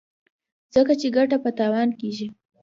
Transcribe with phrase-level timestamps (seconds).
[0.73, 2.27] ځکه چې ګټه په تاوان کېږي.